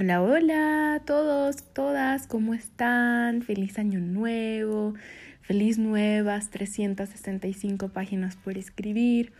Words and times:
Hola, 0.00 0.22
hola 0.22 0.94
a 0.94 1.00
todos, 1.00 1.62
todas, 1.74 2.26
¿cómo 2.26 2.54
están? 2.54 3.42
Feliz 3.42 3.78
año 3.78 4.00
nuevo, 4.00 4.94
feliz 5.42 5.76
nuevas 5.76 6.48
365 6.48 7.90
páginas 7.90 8.34
por 8.34 8.56
escribir. 8.56 9.34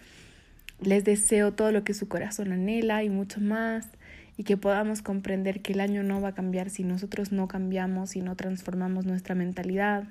Les 0.79 1.03
deseo 1.03 1.55
todo 1.55 1.73
lo 1.73 1.83
que 1.83 1.95
su 1.95 2.09
corazón 2.09 2.53
anhela 2.53 3.03
y 3.03 3.09
mucho 3.09 3.41
más 3.41 3.89
y 4.37 4.45
que 4.45 4.59
podamos 4.59 5.01
comprender 5.01 5.63
que 5.63 5.73
el 5.73 5.81
año 5.81 6.03
no 6.03 6.21
va 6.21 6.29
a 6.29 6.35
cambiar 6.35 6.69
si 6.69 6.85
nosotros 6.85 7.33
no 7.33 7.49
cambiamos 7.49 8.15
y 8.15 8.21
no 8.21 8.37
transformamos 8.37 9.07
nuestra 9.07 9.35
mentalidad 9.35 10.09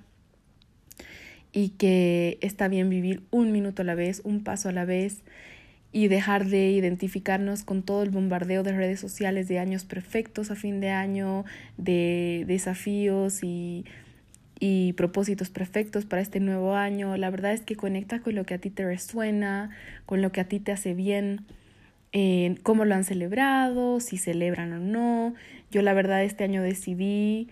y 1.52 1.70
que 1.78 2.40
está 2.42 2.68
bien 2.70 2.90
vivir 2.90 3.22
un 3.30 3.52
minuto 3.52 3.84
a 3.84 3.86
la 3.86 3.94
vez, 3.94 4.20
un 4.24 4.44
paso 4.44 4.70
a 4.70 4.72
la 4.72 4.86
vez 4.86 5.22
y 5.92 6.08
dejar 6.08 6.46
de 6.46 6.70
identificarnos 6.70 7.64
con 7.64 7.82
todo 7.82 8.04
el 8.04 8.12
bombardeo 8.12 8.64
de 8.64 8.74
redes 8.74 9.00
sociales 9.00 9.48
de 9.48 9.60
años 9.60 9.86
perfectos 9.86 10.52
a 10.52 10.56
fin 10.56 10.80
de 10.80 10.90
año, 10.90 11.46
de 11.78 12.44
desafíos 12.48 13.44
y, 13.44 13.86
y 14.60 14.94
propósitos 14.94 15.50
perfectos 15.50 16.06
para 16.06 16.22
este 16.22 16.40
nuevo 16.40 16.76
año. 16.76 17.18
La 17.18 17.30
verdad 17.30 17.54
es 17.54 17.62
que 17.62 17.76
conecta 17.76 18.20
con 18.20 18.36
lo 18.36 18.46
que 18.46 18.54
a 18.54 18.58
ti 18.60 18.70
te 18.70 18.86
resuena, 18.86 19.72
con 20.06 20.22
lo 20.22 20.32
que 20.32 20.42
a 20.42 20.48
ti 20.48 20.60
te 20.60 20.72
hace 20.72 20.94
bien, 20.94 21.46
cómo 22.64 22.86
lo 22.86 22.96
han 22.96 23.04
celebrado, 23.04 24.00
si 24.00 24.18
celebran 24.18 24.74
o 24.74 24.80
no. 24.80 25.34
Yo 25.72 25.82
la 25.82 25.94
verdad 25.94 26.24
este 26.24 26.44
año 26.44 26.62
decidí 26.62 27.50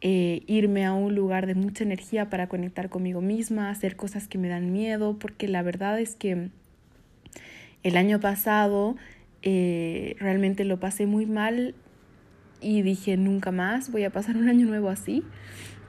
eh, 0.00 0.42
irme 0.46 0.84
a 0.84 0.92
un 0.92 1.14
lugar 1.14 1.46
de 1.46 1.54
mucha 1.54 1.84
energía 1.84 2.28
para 2.28 2.48
conectar 2.48 2.88
conmigo 2.90 3.20
misma, 3.20 3.70
hacer 3.70 3.96
cosas 3.96 4.28
que 4.28 4.38
me 4.38 4.48
dan 4.48 4.72
miedo, 4.72 5.18
porque 5.18 5.48
la 5.48 5.62
verdad 5.62 5.98
es 6.00 6.14
que 6.14 6.50
el 7.84 7.96
año 7.96 8.18
pasado 8.18 8.96
eh, 9.42 10.16
realmente 10.18 10.64
lo 10.64 10.80
pasé 10.80 11.06
muy 11.06 11.26
mal 11.26 11.74
y 12.60 12.80
dije 12.80 13.18
nunca 13.18 13.52
más 13.52 13.92
voy 13.92 14.04
a 14.04 14.10
pasar 14.10 14.36
un 14.36 14.48
año 14.48 14.66
nuevo 14.66 14.88
así. 14.88 15.22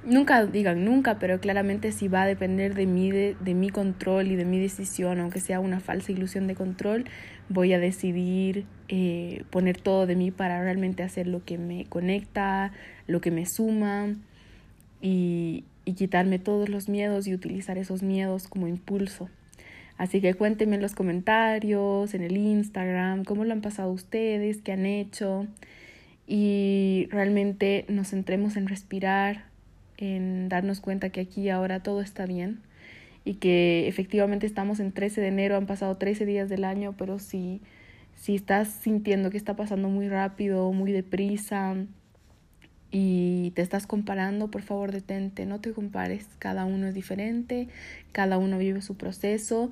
Nunca 0.04 0.46
digan 0.46 0.86
nunca, 0.86 1.18
pero 1.18 1.40
claramente 1.40 1.92
si 1.92 2.08
va 2.08 2.24
a 2.24 2.28
depender 2.28 2.76
de 2.76 2.86
mí, 2.86 3.10
de, 3.10 3.36
mi 3.56 3.72
control 3.72 4.28
y 4.28 4.36
de 4.36 4.46
mi 4.46 4.60
decisión, 4.60 5.20
aunque 5.20 5.40
sea 5.40 5.60
una 5.60 5.80
falsa 5.80 6.12
ilusión 6.12 6.46
de 6.46 6.54
control, 6.54 7.06
voy 7.50 7.74
a 7.74 7.80
decidir 7.80 8.66
eh, 8.88 9.46
poner 9.50 9.82
todo 9.82 10.06
de 10.06 10.16
mí 10.16 10.30
para 10.30 10.62
realmente 10.62 11.02
hacer 11.02 11.26
lo 11.26 11.44
que 11.44 11.58
me 11.58 11.86
conecta, 11.86 12.72
lo 13.08 13.20
que 13.20 13.32
me 13.32 13.48
suma 13.48 14.14
y 15.02 15.64
quitarme 15.96 16.38
todos 16.38 16.70
los 16.70 16.88
miedos 16.88 17.26
y 17.26 17.34
utilizar 17.34 17.80
esos 17.80 18.04
miedos 18.04 18.48
como 18.48 18.68
impulso. 18.68 19.30
Así 19.98 20.20
que 20.22 20.34
cuéntenme 20.34 20.76
en 20.76 20.82
los 20.82 20.94
comentarios, 20.94 22.14
en 22.14 22.24
el 22.24 22.36
Instagram, 22.38 23.24
cómo 23.24 23.46
lo 23.46 23.54
han 23.54 23.62
pasado 23.62 23.92
ustedes, 23.92 24.62
qué 24.62 24.74
han 24.74 24.86
hecho. 24.86 25.48
Y 26.28 27.08
realmente 27.12 27.86
nos 27.88 28.10
centremos 28.10 28.58
en 28.58 28.68
respirar, 28.68 29.46
en 29.98 30.50
darnos 30.50 30.82
cuenta 30.82 31.10
que 31.10 31.22
aquí 31.22 31.50
ahora 31.50 31.82
todo 31.82 32.02
está 32.02 32.26
bien 32.26 32.60
y 33.24 33.36
que 33.36 33.88
efectivamente 33.88 34.46
estamos 34.46 34.80
en 34.80 34.92
13 34.92 35.22
de 35.22 35.28
enero, 35.28 35.58
han 35.58 35.66
pasado 35.66 35.96
13 35.96 36.26
días 36.26 36.50
del 36.50 36.64
año, 36.64 36.94
pero 36.98 37.18
si, 37.20 37.62
si 38.16 38.36
estás 38.36 38.70
sintiendo 38.70 39.32
que 39.32 39.38
está 39.38 39.56
pasando 39.56 39.90
muy 39.90 40.08
rápido, 40.10 40.72
muy 40.72 40.92
deprisa, 40.92 41.76
y 42.92 43.52
te 43.56 43.62
estás 43.62 43.88
comparando, 43.88 44.50
por 44.50 44.62
favor 44.62 44.92
detente, 44.92 45.46
no 45.46 45.60
te 45.60 45.74
compares, 45.74 46.28
cada 46.40 46.66
uno 46.66 46.88
es 46.88 46.94
diferente, 46.94 47.68
cada 48.12 48.38
uno 48.38 48.58
vive 48.58 48.82
su 48.82 48.96
proceso 48.96 49.72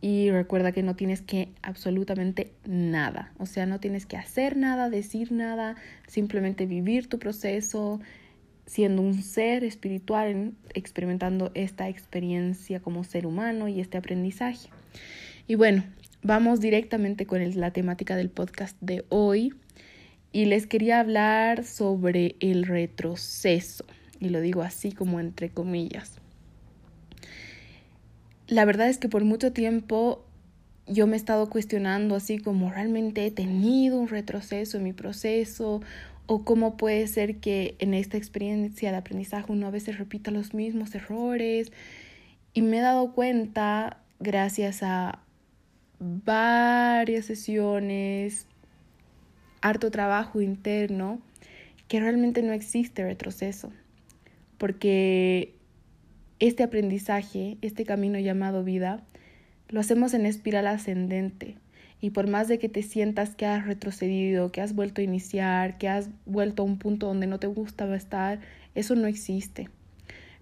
y 0.00 0.30
recuerda 0.30 0.72
que 0.72 0.82
no 0.82 0.96
tienes 0.96 1.20
que 1.20 1.48
absolutamente 1.62 2.52
nada, 2.66 3.32
o 3.38 3.46
sea, 3.46 3.66
no 3.66 3.78
tienes 3.78 4.06
que 4.06 4.16
hacer 4.16 4.56
nada, 4.56 4.90
decir 4.90 5.32
nada, 5.32 5.76
simplemente 6.06 6.66
vivir 6.66 7.08
tu 7.08 7.18
proceso 7.18 8.00
siendo 8.66 9.02
un 9.02 9.22
ser 9.22 9.64
espiritual, 9.64 10.52
experimentando 10.74 11.50
esta 11.54 11.88
experiencia 11.88 12.80
como 12.80 13.04
ser 13.04 13.26
humano 13.26 13.68
y 13.68 13.80
este 13.80 13.98
aprendizaje. 13.98 14.70
Y 15.46 15.56
bueno, 15.56 15.84
vamos 16.22 16.60
directamente 16.60 17.26
con 17.26 17.60
la 17.60 17.72
temática 17.72 18.16
del 18.16 18.30
podcast 18.30 18.76
de 18.80 19.04
hoy 19.08 19.54
y 20.32 20.46
les 20.46 20.66
quería 20.66 21.00
hablar 21.00 21.64
sobre 21.64 22.36
el 22.40 22.64
retroceso, 22.64 23.84
y 24.18 24.30
lo 24.30 24.40
digo 24.40 24.62
así 24.62 24.92
como 24.92 25.20
entre 25.20 25.50
comillas. 25.50 26.18
La 28.48 28.64
verdad 28.64 28.88
es 28.88 28.98
que 28.98 29.08
por 29.08 29.24
mucho 29.24 29.52
tiempo 29.52 30.24
yo 30.86 31.06
me 31.06 31.14
he 31.14 31.16
estado 31.16 31.48
cuestionando 31.48 32.16
así 32.16 32.38
como 32.38 32.70
realmente 32.70 33.24
he 33.24 33.30
tenido 33.30 33.98
un 33.98 34.08
retroceso 34.08 34.76
en 34.78 34.84
mi 34.84 34.92
proceso 34.92 35.80
o 36.26 36.44
cómo 36.44 36.76
puede 36.76 37.06
ser 37.06 37.36
que 37.36 37.76
en 37.78 37.94
esta 37.94 38.16
experiencia 38.16 38.90
de 38.90 38.96
aprendizaje 38.96 39.52
uno 39.52 39.66
a 39.66 39.70
veces 39.70 39.98
repita 39.98 40.30
los 40.30 40.54
mismos 40.54 40.94
errores 40.94 41.72
y 42.52 42.62
me 42.62 42.78
he 42.78 42.80
dado 42.80 43.12
cuenta 43.12 43.98
gracias 44.18 44.82
a 44.82 45.20
varias 45.98 47.26
sesiones, 47.26 48.46
harto 49.62 49.90
trabajo 49.90 50.40
interno, 50.42 51.20
que 51.88 52.00
realmente 52.00 52.42
no 52.42 52.52
existe 52.52 53.04
retroceso, 53.04 53.72
porque 54.58 55.54
este 56.38 56.62
aprendizaje, 56.62 57.56
este 57.62 57.84
camino 57.84 58.18
llamado 58.18 58.64
vida, 58.64 59.02
lo 59.68 59.80
hacemos 59.80 60.12
en 60.12 60.26
espiral 60.26 60.66
ascendente. 60.66 61.56
Y 62.00 62.10
por 62.10 62.28
más 62.28 62.48
de 62.48 62.58
que 62.58 62.68
te 62.68 62.82
sientas 62.82 63.36
que 63.36 63.46
has 63.46 63.64
retrocedido, 63.64 64.50
que 64.50 64.60
has 64.60 64.74
vuelto 64.74 65.00
a 65.00 65.04
iniciar, 65.04 65.78
que 65.78 65.88
has 65.88 66.10
vuelto 66.26 66.62
a 66.62 66.66
un 66.66 66.76
punto 66.78 67.06
donde 67.06 67.28
no 67.28 67.38
te 67.38 67.46
gustaba 67.46 67.94
estar, 67.94 68.40
eso 68.74 68.96
no 68.96 69.06
existe. 69.06 69.68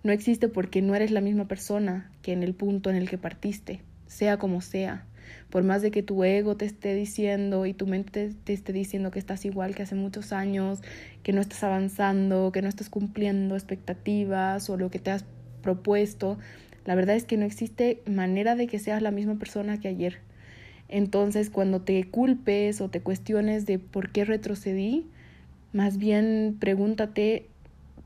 No 0.02 0.12
existe 0.12 0.48
porque 0.48 0.80
no 0.80 0.94
eres 0.94 1.10
la 1.10 1.20
misma 1.20 1.46
persona 1.46 2.10
que 2.22 2.32
en 2.32 2.42
el 2.42 2.54
punto 2.54 2.88
en 2.88 2.96
el 2.96 3.10
que 3.10 3.18
partiste, 3.18 3.82
sea 4.06 4.38
como 4.38 4.62
sea. 4.62 5.04
Por 5.50 5.64
más 5.64 5.82
de 5.82 5.90
que 5.90 6.02
tu 6.02 6.22
ego 6.24 6.56
te 6.56 6.64
esté 6.64 6.94
diciendo 6.94 7.66
y 7.66 7.74
tu 7.74 7.86
mente 7.86 8.30
te 8.44 8.52
esté 8.52 8.72
diciendo 8.72 9.10
que 9.10 9.18
estás 9.18 9.44
igual 9.44 9.74
que 9.74 9.82
hace 9.82 9.94
muchos 9.94 10.32
años, 10.32 10.80
que 11.22 11.32
no 11.32 11.40
estás 11.40 11.64
avanzando, 11.64 12.52
que 12.52 12.62
no 12.62 12.68
estás 12.68 12.88
cumpliendo 12.88 13.56
expectativas 13.56 14.70
o 14.70 14.76
lo 14.76 14.90
que 14.90 14.98
te 14.98 15.10
has 15.10 15.24
propuesto, 15.62 16.38
la 16.84 16.94
verdad 16.94 17.16
es 17.16 17.24
que 17.24 17.36
no 17.36 17.44
existe 17.44 18.02
manera 18.06 18.56
de 18.56 18.66
que 18.66 18.78
seas 18.78 19.02
la 19.02 19.10
misma 19.10 19.36
persona 19.38 19.78
que 19.78 19.88
ayer. 19.88 20.18
Entonces, 20.88 21.50
cuando 21.50 21.82
te 21.82 22.02
culpes 22.04 22.80
o 22.80 22.88
te 22.88 23.00
cuestiones 23.00 23.66
de 23.66 23.78
por 23.78 24.10
qué 24.10 24.24
retrocedí, 24.24 25.06
más 25.72 25.98
bien 25.98 26.56
pregúntate 26.58 27.46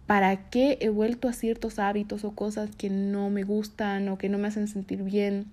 para 0.06 0.50
qué 0.50 0.76
he 0.80 0.90
vuelto 0.90 1.28
a 1.28 1.32
ciertos 1.32 1.78
hábitos 1.78 2.24
o 2.24 2.32
cosas 2.32 2.70
que 2.76 2.90
no 2.90 3.30
me 3.30 3.42
gustan 3.42 4.08
o 4.08 4.18
que 4.18 4.28
no 4.28 4.36
me 4.36 4.48
hacen 4.48 4.68
sentir 4.68 5.02
bien 5.02 5.46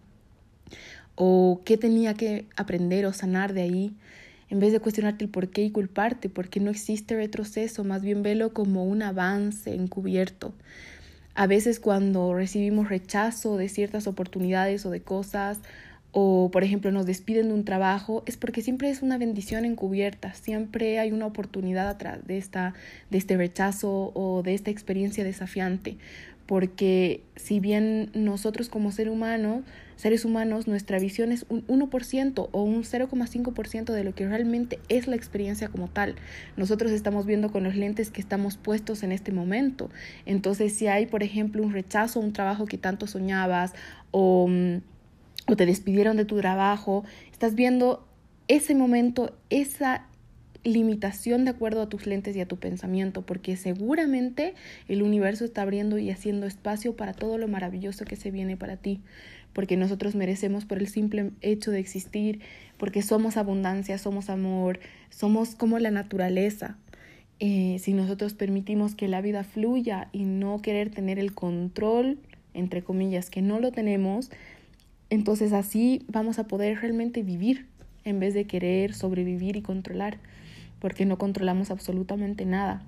o 1.23 1.61
qué 1.65 1.77
tenía 1.77 2.15
que 2.15 2.45
aprender 2.57 3.05
o 3.05 3.13
sanar 3.13 3.53
de 3.53 3.61
ahí, 3.61 3.93
en 4.49 4.59
vez 4.59 4.71
de 4.71 4.79
cuestionarte 4.79 5.25
el 5.25 5.29
por 5.29 5.49
qué 5.49 5.61
y 5.61 5.69
culparte, 5.69 6.29
porque 6.29 6.59
no 6.59 6.71
existe 6.71 7.15
retroceso, 7.15 7.83
más 7.83 8.01
bien 8.01 8.23
velo 8.23 8.55
como 8.55 8.85
un 8.85 9.03
avance 9.03 9.75
encubierto. 9.75 10.51
A 11.35 11.45
veces 11.45 11.79
cuando 11.79 12.33
recibimos 12.33 12.89
rechazo 12.89 13.55
de 13.57 13.69
ciertas 13.69 14.07
oportunidades 14.07 14.83
o 14.87 14.89
de 14.89 15.03
cosas, 15.03 15.59
o 16.11 16.49
por 16.51 16.63
ejemplo 16.63 16.91
nos 16.91 17.05
despiden 17.05 17.49
de 17.49 17.53
un 17.53 17.65
trabajo, 17.65 18.23
es 18.25 18.35
porque 18.35 18.63
siempre 18.63 18.89
es 18.89 19.03
una 19.03 19.19
bendición 19.19 19.63
encubierta, 19.63 20.33
siempre 20.33 20.97
hay 20.97 21.11
una 21.11 21.27
oportunidad 21.27 21.87
atrás 21.87 22.25
de, 22.25 22.39
esta, 22.39 22.73
de 23.11 23.19
este 23.19 23.37
rechazo 23.37 24.11
o 24.15 24.41
de 24.41 24.55
esta 24.55 24.71
experiencia 24.71 25.23
desafiante, 25.23 25.97
porque 26.51 27.23
si 27.37 27.61
bien 27.61 28.11
nosotros 28.13 28.67
como 28.67 28.91
ser 28.91 29.07
humano, 29.07 29.63
seres 29.95 30.25
humanos, 30.25 30.67
nuestra 30.67 30.99
visión 30.99 31.31
es 31.31 31.45
un 31.47 31.65
1% 31.67 32.49
o 32.51 32.63
un 32.63 32.83
0,5% 32.83 33.93
de 33.93 34.03
lo 34.03 34.13
que 34.13 34.27
realmente 34.27 34.77
es 34.89 35.07
la 35.07 35.15
experiencia 35.15 35.69
como 35.69 35.87
tal. 35.87 36.15
Nosotros 36.57 36.91
estamos 36.91 37.25
viendo 37.25 37.53
con 37.53 37.63
los 37.63 37.77
lentes 37.77 38.11
que 38.11 38.19
estamos 38.19 38.57
puestos 38.57 39.01
en 39.03 39.13
este 39.13 39.31
momento. 39.31 39.89
Entonces, 40.25 40.73
si 40.73 40.87
hay, 40.87 41.05
por 41.05 41.23
ejemplo, 41.23 41.63
un 41.63 41.71
rechazo 41.71 42.19
a 42.19 42.23
un 42.23 42.33
trabajo 42.33 42.65
que 42.65 42.77
tanto 42.77 43.07
soñabas 43.07 43.71
o, 44.11 44.49
mm, 44.49 44.81
o 45.47 45.55
te 45.55 45.65
despidieron 45.65 46.17
de 46.17 46.25
tu 46.25 46.35
trabajo, 46.35 47.05
estás 47.31 47.55
viendo 47.55 48.05
ese 48.49 48.75
momento, 48.75 49.37
esa 49.49 50.05
limitación 50.63 51.45
de 51.45 51.51
acuerdo 51.51 51.81
a 51.81 51.89
tus 51.89 52.05
lentes 52.05 52.35
y 52.35 52.41
a 52.41 52.47
tu 52.47 52.57
pensamiento, 52.57 53.23
porque 53.23 53.55
seguramente 53.55 54.53
el 54.87 55.01
universo 55.01 55.45
está 55.45 55.63
abriendo 55.63 55.97
y 55.97 56.11
haciendo 56.11 56.45
espacio 56.45 56.95
para 56.95 57.13
todo 57.13 57.37
lo 57.37 57.47
maravilloso 57.47 58.05
que 58.05 58.15
se 58.15 58.31
viene 58.31 58.57
para 58.57 58.77
ti, 58.77 59.01
porque 59.53 59.77
nosotros 59.77 60.15
merecemos 60.15 60.65
por 60.65 60.77
el 60.77 60.87
simple 60.87 61.31
hecho 61.41 61.71
de 61.71 61.79
existir, 61.79 62.41
porque 62.77 63.01
somos 63.01 63.37
abundancia, 63.37 63.97
somos 63.97 64.29
amor, 64.29 64.79
somos 65.09 65.55
como 65.55 65.79
la 65.79 65.91
naturaleza. 65.91 66.77
Eh, 67.39 67.77
si 67.79 67.93
nosotros 67.93 68.33
permitimos 68.33 68.93
que 68.93 69.07
la 69.07 69.21
vida 69.21 69.43
fluya 69.43 70.09
y 70.11 70.25
no 70.25 70.61
querer 70.61 70.91
tener 70.91 71.17
el 71.17 71.33
control, 71.33 72.19
entre 72.53 72.83
comillas, 72.83 73.29
que 73.29 73.41
no 73.41 73.59
lo 73.59 73.71
tenemos, 73.71 74.29
entonces 75.09 75.51
así 75.51 76.05
vamos 76.07 76.37
a 76.37 76.47
poder 76.47 76.79
realmente 76.79 77.23
vivir 77.23 77.65
en 78.05 78.19
vez 78.19 78.33
de 78.33 78.45
querer 78.45 78.93
sobrevivir 78.93 79.55
y 79.55 79.61
controlar 79.61 80.19
porque 80.81 81.05
no 81.05 81.17
controlamos 81.17 81.71
absolutamente 81.71 82.45
nada. 82.45 82.83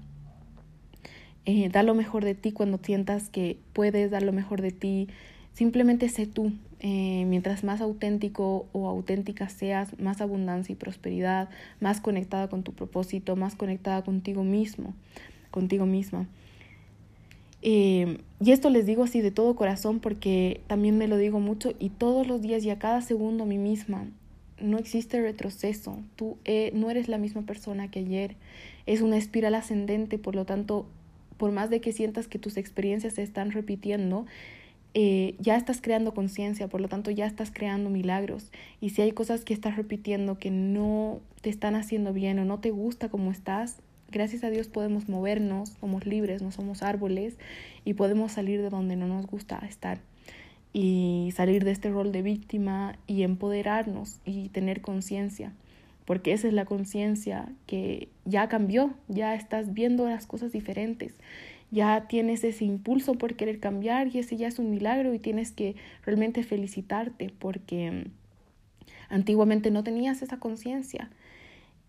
Eh, 1.45 1.69
da 1.69 1.83
lo 1.83 1.93
mejor 1.93 2.25
de 2.25 2.35
ti 2.35 2.51
cuando 2.51 2.79
sientas 2.81 3.29
que 3.29 3.59
puedes 3.73 4.09
dar 4.11 4.23
lo 4.23 4.33
mejor 4.33 4.61
de 4.61 4.71
ti. 4.71 5.07
Simplemente 5.53 6.09
sé 6.09 6.25
tú. 6.25 6.51
Eh, 6.79 7.23
mientras 7.27 7.63
más 7.63 7.79
auténtico 7.79 8.67
o 8.73 8.89
auténtica 8.89 9.47
seas, 9.47 9.97
más 9.99 10.19
abundancia 10.19 10.73
y 10.73 10.75
prosperidad, 10.75 11.49
más 11.79 12.01
conectada 12.01 12.49
con 12.49 12.63
tu 12.63 12.73
propósito, 12.73 13.37
más 13.37 13.55
conectada 13.55 14.03
contigo 14.03 14.43
mismo, 14.43 14.93
contigo 15.49 15.85
misma. 15.85 16.27
Eh, 17.61 18.17
y 18.41 18.51
esto 18.51 18.69
les 18.69 18.85
digo 18.85 19.03
así 19.03 19.21
de 19.21 19.31
todo 19.31 19.55
corazón 19.55 20.01
porque 20.01 20.59
también 20.67 20.97
me 20.97 21.07
lo 21.07 21.15
digo 21.15 21.39
mucho 21.39 21.71
y 21.79 21.87
todos 21.87 22.27
los 22.27 22.41
días 22.41 22.65
y 22.65 22.69
a 22.69 22.79
cada 22.79 22.99
segundo 22.99 23.45
a 23.45 23.47
mí 23.47 23.57
misma 23.57 24.07
no 24.63 24.77
existe 24.77 25.21
retroceso, 25.21 25.99
tú 26.15 26.37
eh, 26.45 26.71
no 26.73 26.89
eres 26.89 27.07
la 27.07 27.17
misma 27.17 27.43
persona 27.43 27.91
que 27.91 27.99
ayer, 27.99 28.35
es 28.85 29.01
una 29.01 29.17
espiral 29.17 29.55
ascendente, 29.55 30.17
por 30.17 30.35
lo 30.35 30.45
tanto, 30.45 30.85
por 31.37 31.51
más 31.51 31.69
de 31.69 31.81
que 31.81 31.91
sientas 31.91 32.27
que 32.27 32.39
tus 32.39 32.57
experiencias 32.57 33.13
se 33.13 33.23
están 33.23 33.51
repitiendo, 33.51 34.25
eh, 34.93 35.35
ya 35.39 35.57
estás 35.57 35.81
creando 35.81 36.13
conciencia, 36.13 36.67
por 36.67 36.79
lo 36.79 36.87
tanto 36.87 37.11
ya 37.11 37.25
estás 37.25 37.51
creando 37.51 37.89
milagros. 37.89 38.51
Y 38.79 38.91
si 38.91 39.01
hay 39.01 39.11
cosas 39.11 39.43
que 39.43 39.53
estás 39.53 39.75
repitiendo 39.75 40.37
que 40.37 40.51
no 40.51 41.19
te 41.41 41.49
están 41.49 41.75
haciendo 41.75 42.13
bien 42.13 42.39
o 42.39 42.45
no 42.45 42.59
te 42.59 42.71
gusta 42.71 43.09
como 43.09 43.31
estás, 43.31 43.77
gracias 44.11 44.43
a 44.43 44.49
Dios 44.49 44.67
podemos 44.67 45.09
movernos, 45.09 45.69
somos 45.79 46.05
libres, 46.05 46.41
no 46.41 46.51
somos 46.51 46.83
árboles 46.83 47.37
y 47.83 47.95
podemos 47.95 48.31
salir 48.31 48.61
de 48.61 48.69
donde 48.69 48.95
no 48.95 49.07
nos 49.07 49.25
gusta 49.25 49.57
estar 49.67 49.99
y 50.73 51.31
salir 51.35 51.63
de 51.63 51.71
este 51.71 51.91
rol 51.91 52.11
de 52.11 52.23
víctima 52.23 52.97
y 53.05 53.21
empoderarnos 53.21 54.19
y 54.25 54.49
tener 54.49 54.81
conciencia, 54.81 55.53
porque 56.05 56.33
esa 56.33 56.47
es 56.47 56.53
la 56.53 56.65
conciencia 56.65 57.47
que 57.67 58.09
ya 58.25 58.49
cambió, 58.49 58.93
ya 59.07 59.35
estás 59.35 59.73
viendo 59.73 60.09
las 60.09 60.25
cosas 60.25 60.51
diferentes, 60.51 61.13
ya 61.69 62.07
tienes 62.07 62.43
ese 62.43 62.65
impulso 62.65 63.13
por 63.13 63.35
querer 63.35 63.59
cambiar 63.59 64.13
y 64.13 64.19
ese 64.19 64.35
ya 64.35 64.47
es 64.47 64.59
un 64.59 64.71
milagro 64.71 65.13
y 65.13 65.19
tienes 65.19 65.51
que 65.51 65.75
realmente 66.03 66.43
felicitarte 66.43 67.31
porque 67.37 68.07
antiguamente 69.09 69.69
no 69.69 69.83
tenías 69.83 70.23
esa 70.23 70.39
conciencia 70.39 71.09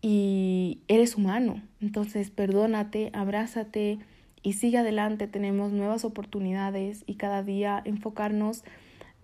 y 0.03 0.81
eres 0.89 1.17
humano, 1.17 1.63
entonces 1.81 2.31
perdónate, 2.31 3.11
abrázate, 3.15 3.99
y 4.45 4.53
sigue 4.53 4.77
adelante, 4.79 5.27
tenemos 5.27 5.73
nuevas 5.73 6.05
oportunidades 6.05 7.03
y 7.07 7.15
cada 7.15 7.43
día 7.43 7.81
enfocarnos. 7.87 8.63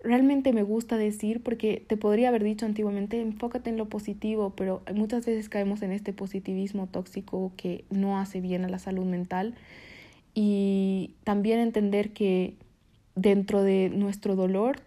Realmente 0.03 0.51
me 0.51 0.63
gusta 0.63 0.97
decir, 0.97 1.43
porque 1.43 1.85
te 1.87 1.95
podría 1.95 2.29
haber 2.29 2.43
dicho 2.43 2.65
antiguamente, 2.65 3.21
enfócate 3.21 3.69
en 3.69 3.77
lo 3.77 3.87
positivo, 3.87 4.53
pero 4.57 4.81
muchas 4.95 5.27
veces 5.27 5.47
caemos 5.47 5.83
en 5.83 5.91
este 5.91 6.11
positivismo 6.11 6.87
tóxico 6.87 7.51
que 7.55 7.85
no 7.91 8.17
hace 8.17 8.41
bien 8.41 8.65
a 8.65 8.67
la 8.67 8.79
salud 8.79 9.05
mental. 9.05 9.53
Y 10.33 11.13
también 11.23 11.59
entender 11.59 12.13
que 12.13 12.55
dentro 13.13 13.61
de 13.61 13.91
nuestro 13.93 14.35
dolor 14.35 14.81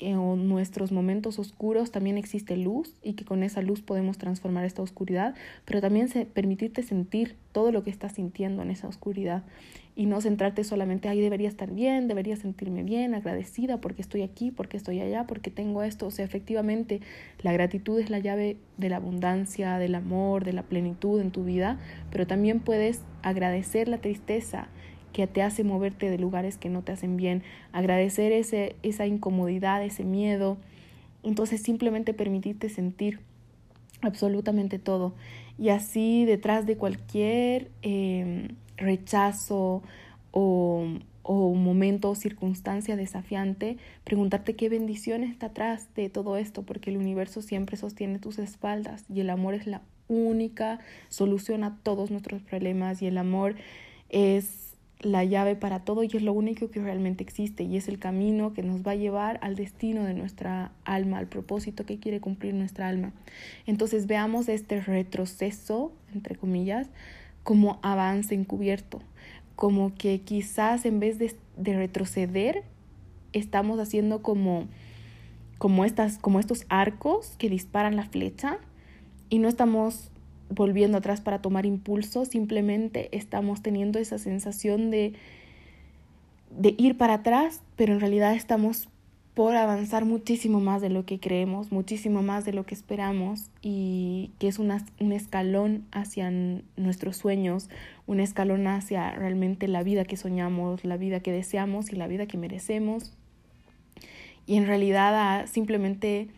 en 0.00 0.48
nuestros 0.48 0.92
momentos 0.92 1.38
oscuros 1.38 1.90
también 1.90 2.16
existe 2.18 2.56
luz 2.56 2.96
y 3.02 3.12
que 3.12 3.24
con 3.24 3.42
esa 3.42 3.62
luz 3.62 3.82
podemos 3.82 4.18
transformar 4.18 4.64
esta 4.64 4.82
oscuridad, 4.82 5.34
pero 5.64 5.80
también 5.80 6.08
se, 6.08 6.24
permitirte 6.24 6.82
sentir 6.82 7.36
todo 7.52 7.70
lo 7.70 7.84
que 7.84 7.90
estás 7.90 8.12
sintiendo 8.12 8.62
en 8.62 8.70
esa 8.70 8.88
oscuridad 8.88 9.44
y 9.96 10.06
no 10.06 10.20
centrarte 10.22 10.64
solamente, 10.64 11.08
ahí 11.08 11.20
debería 11.20 11.48
estar 11.48 11.70
bien, 11.72 12.08
debería 12.08 12.36
sentirme 12.36 12.82
bien, 12.82 13.14
agradecida 13.14 13.82
porque 13.82 14.00
estoy 14.00 14.22
aquí, 14.22 14.50
porque 14.50 14.78
estoy 14.78 15.00
allá, 15.00 15.26
porque 15.26 15.50
tengo 15.50 15.82
esto. 15.82 16.06
O 16.06 16.10
sea, 16.10 16.24
efectivamente, 16.24 17.00
la 17.42 17.52
gratitud 17.52 18.00
es 18.00 18.08
la 18.08 18.18
llave 18.18 18.56
de 18.78 18.88
la 18.88 18.96
abundancia, 18.96 19.76
del 19.76 19.94
amor, 19.94 20.44
de 20.44 20.54
la 20.54 20.62
plenitud 20.62 21.20
en 21.20 21.32
tu 21.32 21.44
vida, 21.44 21.78
pero 22.10 22.26
también 22.26 22.60
puedes 22.60 23.02
agradecer 23.22 23.88
la 23.88 23.98
tristeza 23.98 24.68
que 25.12 25.26
te 25.26 25.42
hace 25.42 25.64
moverte 25.64 26.10
de 26.10 26.18
lugares 26.18 26.56
que 26.56 26.68
no 26.68 26.82
te 26.82 26.92
hacen 26.92 27.16
bien, 27.16 27.42
agradecer 27.72 28.32
ese, 28.32 28.76
esa 28.82 29.06
incomodidad, 29.06 29.82
ese 29.84 30.04
miedo. 30.04 30.56
Entonces 31.22 31.62
simplemente 31.62 32.14
permitirte 32.14 32.68
sentir 32.68 33.20
absolutamente 34.02 34.78
todo. 34.78 35.14
Y 35.58 35.68
así 35.68 36.24
detrás 36.24 36.66
de 36.66 36.76
cualquier 36.76 37.70
em, 37.82 38.48
rechazo 38.76 39.82
o, 40.30 40.86
o 41.22 41.54
momento 41.54 42.10
o 42.10 42.14
circunstancia 42.14 42.96
desafiante, 42.96 43.76
preguntarte 44.04 44.56
qué 44.56 44.68
bendición 44.68 45.22
está 45.22 45.46
atrás 45.46 45.88
de 45.94 46.08
todo 46.08 46.36
esto, 46.36 46.62
porque 46.62 46.90
el 46.90 46.96
universo 46.96 47.42
siempre 47.42 47.76
sostiene 47.76 48.18
tus 48.18 48.38
espaldas 48.38 49.04
y 49.08 49.20
el 49.20 49.30
amor 49.30 49.54
es 49.54 49.66
la 49.66 49.82
única 50.08 50.80
solución 51.08 51.62
a 51.62 51.78
todos 51.82 52.10
nuestros 52.10 52.42
problemas 52.42 53.00
y 53.02 53.06
el 53.06 53.16
amor 53.16 53.54
es 54.08 54.59
la 55.00 55.24
llave 55.24 55.56
para 55.56 55.80
todo 55.80 56.02
y 56.02 56.10
es 56.12 56.22
lo 56.22 56.32
único 56.32 56.70
que 56.70 56.80
realmente 56.80 57.24
existe 57.24 57.64
y 57.64 57.76
es 57.76 57.88
el 57.88 57.98
camino 57.98 58.52
que 58.52 58.62
nos 58.62 58.86
va 58.86 58.92
a 58.92 58.96
llevar 58.96 59.38
al 59.42 59.56
destino 59.56 60.04
de 60.04 60.14
nuestra 60.14 60.72
alma, 60.84 61.18
al 61.18 61.26
propósito 61.26 61.86
que 61.86 61.98
quiere 61.98 62.20
cumplir 62.20 62.54
nuestra 62.54 62.88
alma. 62.88 63.12
Entonces 63.66 64.06
veamos 64.06 64.48
este 64.48 64.80
retroceso, 64.80 65.92
entre 66.14 66.36
comillas, 66.36 66.88
como 67.42 67.78
avance 67.82 68.34
encubierto, 68.34 69.00
como 69.56 69.94
que 69.94 70.20
quizás 70.20 70.84
en 70.84 71.00
vez 71.00 71.18
de, 71.18 71.34
de 71.56 71.76
retroceder, 71.76 72.62
estamos 73.32 73.78
haciendo 73.78 74.22
como, 74.22 74.66
como, 75.58 75.84
estas, 75.84 76.18
como 76.18 76.40
estos 76.40 76.66
arcos 76.68 77.36
que 77.38 77.48
disparan 77.48 77.96
la 77.96 78.04
flecha 78.04 78.58
y 79.30 79.38
no 79.38 79.48
estamos 79.48 80.10
volviendo 80.50 80.98
atrás 80.98 81.20
para 81.20 81.40
tomar 81.40 81.64
impulso, 81.64 82.24
simplemente 82.24 83.08
estamos 83.16 83.62
teniendo 83.62 83.98
esa 83.98 84.18
sensación 84.18 84.90
de, 84.90 85.14
de 86.50 86.74
ir 86.76 86.96
para 86.98 87.14
atrás, 87.14 87.62
pero 87.76 87.92
en 87.92 88.00
realidad 88.00 88.34
estamos 88.34 88.88
por 89.34 89.56
avanzar 89.56 90.04
muchísimo 90.04 90.60
más 90.60 90.82
de 90.82 90.90
lo 90.90 91.06
que 91.06 91.20
creemos, 91.20 91.70
muchísimo 91.70 92.20
más 92.22 92.44
de 92.44 92.52
lo 92.52 92.66
que 92.66 92.74
esperamos 92.74 93.48
y 93.62 94.32
que 94.38 94.48
es 94.48 94.58
un 94.58 95.12
escalón 95.12 95.86
hacia 95.92 96.30
nuestros 96.76 97.16
sueños, 97.16 97.70
un 98.06 98.20
escalón 98.20 98.66
hacia 98.66 99.12
realmente 99.12 99.68
la 99.68 99.82
vida 99.82 100.04
que 100.04 100.16
soñamos, 100.16 100.84
la 100.84 100.96
vida 100.96 101.20
que 101.20 101.32
deseamos 101.32 101.92
y 101.92 101.96
la 101.96 102.08
vida 102.08 102.26
que 102.26 102.38
merecemos. 102.38 103.16
Y 104.46 104.56
en 104.56 104.66
realidad 104.66 105.14
a 105.14 105.46
simplemente 105.46 106.28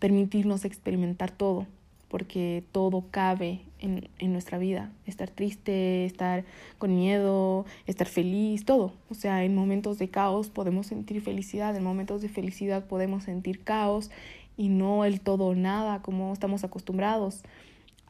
permitirnos 0.00 0.64
experimentar 0.64 1.30
todo, 1.30 1.66
porque 2.12 2.62
todo 2.72 3.06
cabe 3.10 3.62
en, 3.80 4.10
en, 4.18 4.32
nuestra 4.32 4.58
vida. 4.58 4.92
Estar 5.06 5.30
triste, 5.30 6.04
estar 6.04 6.44
con 6.78 6.94
miedo, 6.94 7.64
estar 7.86 8.06
feliz, 8.06 8.66
todo. 8.66 8.92
O 9.10 9.14
sea, 9.14 9.44
en 9.44 9.54
momentos 9.54 9.98
de 9.98 10.08
caos 10.08 10.50
podemos 10.50 10.86
sentir 10.86 11.22
felicidad, 11.22 11.74
en 11.74 11.82
momentos 11.82 12.20
de 12.20 12.28
felicidad 12.28 12.84
podemos 12.84 13.24
sentir 13.24 13.64
caos 13.64 14.10
y 14.58 14.68
no 14.68 15.06
el 15.06 15.22
todo 15.22 15.46
o 15.46 15.54
nada 15.54 16.02
como 16.02 16.34
estamos 16.34 16.64
acostumbrados 16.64 17.42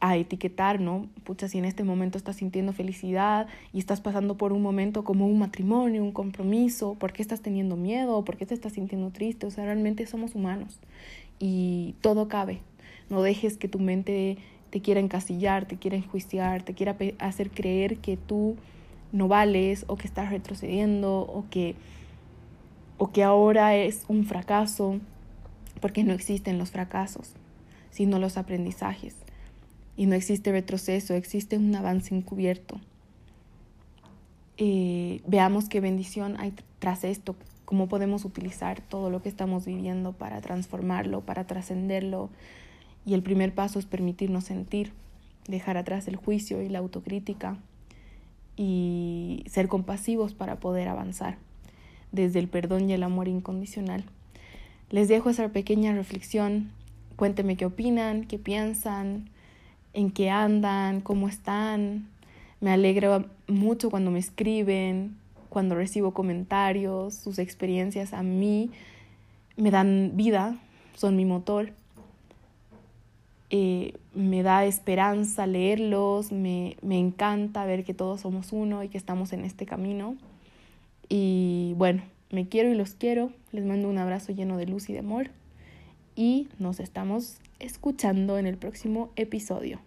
a 0.01 0.17
etiquetar, 0.17 0.81
¿no? 0.81 1.07
Pucha, 1.23 1.47
si 1.47 1.59
en 1.59 1.63
este 1.63 1.85
momento 1.85 2.17
estás 2.17 2.35
sintiendo 2.35 2.73
felicidad 2.73 3.47
y 3.71 3.79
estás 3.79 4.01
pasando 4.01 4.35
por 4.35 4.51
un 4.51 4.61
momento 4.61 5.05
como 5.05 5.27
un 5.27 5.39
matrimonio, 5.39 6.03
un 6.03 6.11
compromiso, 6.11 6.95
¿por 6.95 7.13
qué 7.13 7.21
estás 7.21 7.39
teniendo 7.39 7.77
miedo? 7.77 8.25
¿Por 8.25 8.35
qué 8.35 8.45
te 8.45 8.53
estás 8.53 8.73
sintiendo 8.73 9.11
triste? 9.11 9.45
O 9.45 9.49
sea, 9.49 9.63
realmente 9.63 10.05
somos 10.05 10.35
humanos 10.35 10.81
y 11.39 11.95
todo 12.01 12.27
cabe, 12.27 12.59
no 13.13 13.21
dejes 13.21 13.57
que 13.57 13.67
tu 13.67 13.79
mente 13.79 14.37
te 14.71 14.81
quiera 14.81 14.99
encasillar, 14.99 15.67
te 15.67 15.77
quiera 15.77 15.95
enjuiciar, 15.95 16.63
te 16.63 16.73
quiera 16.73 16.97
hacer 17.19 17.51
creer 17.51 17.97
que 17.99 18.17
tú 18.17 18.57
no 19.11 19.27
vales 19.27 19.85
o 19.87 19.95
que 19.97 20.07
estás 20.07 20.31
retrocediendo 20.31 21.19
o 21.19 21.45
que, 21.51 21.75
o 22.97 23.11
que 23.11 23.23
ahora 23.23 23.75
es 23.75 24.03
un 24.07 24.25
fracaso, 24.25 24.99
porque 25.79 26.03
no 26.03 26.13
existen 26.13 26.57
los 26.57 26.71
fracasos, 26.71 27.33
sino 27.91 28.17
los 28.17 28.35
aprendizajes. 28.35 29.15
Y 29.95 30.07
no 30.07 30.15
existe 30.15 30.51
retroceso, 30.51 31.13
existe 31.13 31.55
un 31.55 31.75
avance 31.75 32.15
encubierto. 32.15 32.81
Eh, 34.57 35.21
veamos 35.27 35.69
qué 35.69 35.81
bendición 35.81 36.35
hay 36.39 36.53
tras 36.79 37.03
esto, 37.03 37.35
cómo 37.65 37.87
podemos 37.87 38.25
utilizar 38.25 38.81
todo 38.81 39.11
lo 39.11 39.21
que 39.21 39.29
estamos 39.29 39.65
viviendo 39.65 40.13
para 40.13 40.41
transformarlo, 40.41 41.21
para 41.21 41.45
trascenderlo, 41.45 42.31
y 43.05 43.13
el 43.13 43.23
primer 43.23 43.53
paso 43.53 43.79
es 43.79 43.85
permitirnos 43.85 44.45
sentir. 44.45 44.91
dejar 45.47 45.75
atrás 45.75 46.07
el 46.07 46.15
juicio 46.15 46.61
y 46.61 46.69
la 46.69 46.79
autocrítica 46.79 47.57
y 48.55 49.43
ser 49.47 49.67
compasivos 49.67 50.33
para 50.33 50.61
poder 50.61 50.87
avanzar 50.87 51.37
desde 52.13 52.39
el 52.39 52.47
perdón 52.47 52.89
y 52.89 52.93
el 52.93 53.03
amor 53.03 53.27
incondicional. 53.27 54.05
Les 54.89 55.09
dejo 55.09 55.29
esa 55.29 55.49
pequeña 55.49 55.93
reflexión. 55.93 56.71
Cuénteme 57.17 57.57
qué 57.57 57.65
opinan, 57.65 58.23
qué 58.25 58.39
piensan, 58.39 59.29
en 59.93 60.11
qué 60.11 60.29
andan, 60.29 61.01
cómo 61.01 61.27
están. 61.27 62.07
Me 62.61 62.71
alegra 62.71 63.25
mucho 63.47 63.89
cuando 63.89 64.11
me 64.11 64.19
escriben, 64.19 65.17
cuando 65.49 65.75
recibo 65.75 66.13
comentarios, 66.13 67.15
sus 67.15 67.37
experiencias 67.37 68.13
a 68.13 68.23
mí 68.23 68.71
me 69.57 69.71
dan 69.71 70.11
vida, 70.15 70.57
son 70.95 71.15
mi 71.15 71.25
motor. 71.25 71.73
Eh, 73.55 73.93
me 74.15 74.41
da 74.41 74.65
esperanza 74.65 75.45
leerlos, 75.45 76.31
me, 76.31 76.75
me 76.81 76.97
encanta 76.97 77.65
ver 77.65 77.83
que 77.83 77.93
todos 77.93 78.21
somos 78.21 78.51
uno 78.51 78.81
y 78.81 78.89
que 78.89 78.97
estamos 78.97 79.31
en 79.31 79.45
este 79.45 79.67
camino. 79.67 80.15
Y 81.07 81.75
bueno, 81.77 82.01
me 82.31 82.47
quiero 82.47 82.71
y 82.71 82.73
los 82.73 82.95
quiero. 82.95 83.29
Les 83.51 83.63
mando 83.63 83.89
un 83.89 83.99
abrazo 83.99 84.31
lleno 84.31 84.57
de 84.57 84.65
luz 84.65 84.89
y 84.89 84.93
de 84.93 84.99
amor. 84.99 85.29
Y 86.15 86.47
nos 86.57 86.79
estamos 86.79 87.37
escuchando 87.59 88.39
en 88.39 88.47
el 88.47 88.57
próximo 88.57 89.11
episodio. 89.17 89.79